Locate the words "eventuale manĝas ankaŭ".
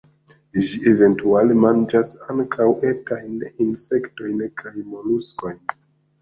0.91-2.67